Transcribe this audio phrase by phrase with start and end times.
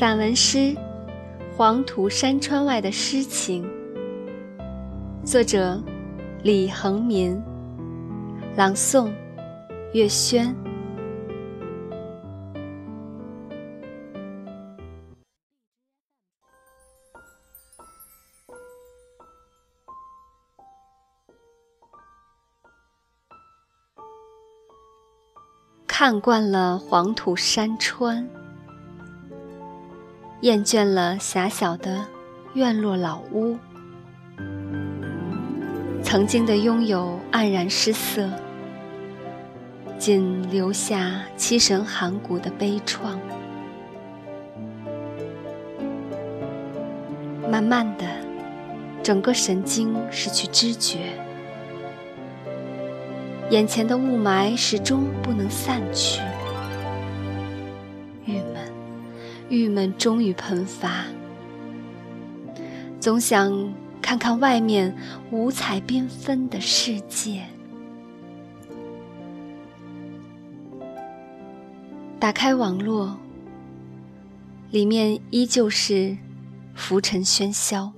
[0.00, 0.56] 散文诗
[1.54, 3.62] 《黄土山川外的诗情》，
[5.26, 5.78] 作者
[6.42, 7.38] 李恒民，
[8.56, 9.12] 朗诵
[9.92, 10.56] 月轩。
[25.86, 28.26] 看惯了黄土山川，
[30.42, 32.02] 厌倦了狭小的
[32.54, 33.58] 院落老屋，
[36.02, 38.26] 曾经的拥有黯然失色，
[39.98, 43.18] 仅留下凄神寒骨的悲怆。
[47.50, 48.06] 慢慢的，
[49.02, 51.00] 整个神经失去知觉。
[53.50, 56.22] 眼前的雾霾始终不能散去，
[59.50, 61.04] 郁闷终于喷发。
[62.98, 64.96] 总想看看外面
[65.30, 67.44] 五彩缤纷的世界。
[72.18, 73.16] 打开网络，
[74.70, 76.16] 里面依旧是
[76.74, 77.92] 浮尘喧嚣，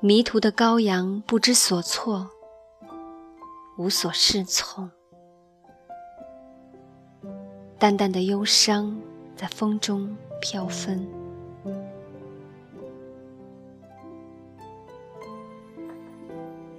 [0.00, 2.28] 迷途的羔羊不知所措。
[3.76, 4.88] 无所适从，
[7.76, 8.96] 淡淡的忧伤
[9.36, 11.06] 在风中飘纷。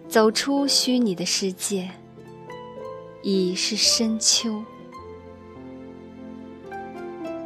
[0.07, 1.89] 走出虚拟的世界，
[3.21, 4.63] 已是深秋。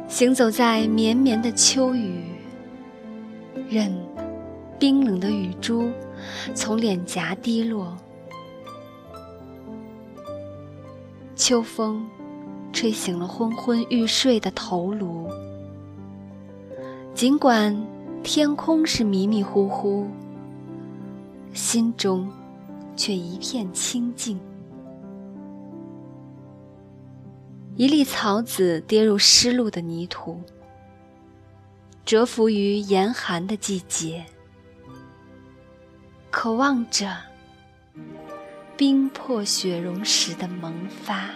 [0.06, 2.24] 行走在绵绵的秋雨，
[3.68, 3.92] 任
[4.78, 5.90] 冰冷的雨珠
[6.54, 7.96] 从脸颊滴落。
[11.34, 12.08] 秋风，
[12.72, 15.28] 吹醒了昏昏欲睡的头颅。
[17.14, 17.76] 尽管
[18.22, 20.06] 天空是迷迷糊糊，
[21.52, 22.30] 心中
[22.96, 24.40] 却一片清静。
[27.76, 30.40] 一粒草籽跌入湿漉的泥土，
[32.04, 34.24] 蛰伏于严寒的季节，
[36.30, 37.16] 渴望着。
[38.76, 41.28] 冰破雪融时的萌发。